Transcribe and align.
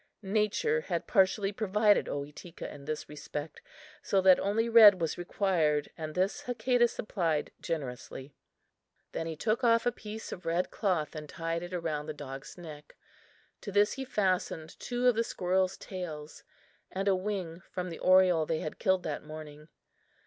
Nature 0.23 0.81
had 0.87 1.05
partially 1.05 1.51
provided 1.51 2.07
Ohitika 2.09 2.67
in 2.73 2.85
this 2.85 3.07
respect, 3.07 3.61
so 4.01 4.19
that 4.19 4.39
only 4.39 4.67
red 4.67 4.99
was 4.99 5.15
required 5.15 5.91
and 5.95 6.15
this 6.15 6.41
Hakadah 6.45 6.89
supplied 6.89 7.51
generously. 7.61 8.33
Then 9.11 9.27
he 9.27 9.35
took 9.35 9.63
off 9.63 9.85
a 9.85 9.91
piece 9.91 10.31
of 10.31 10.43
red 10.43 10.71
cloth 10.71 11.15
and 11.15 11.29
tied 11.29 11.61
it 11.61 11.71
around 11.71 12.07
the 12.07 12.15
dog's 12.15 12.57
neck; 12.57 12.95
to 13.61 13.71
this 13.71 13.93
he 13.93 14.03
fastened 14.03 14.79
two 14.79 15.05
of 15.07 15.13
the 15.13 15.23
squirrels' 15.23 15.77
tails 15.77 16.43
and 16.91 17.07
a 17.07 17.15
wing 17.15 17.61
from 17.71 17.91
the 17.91 17.99
oriole 17.99 18.47
they 18.47 18.61
had 18.61 18.79
killed 18.79 19.03
that 19.03 19.23
morning. 19.23 19.67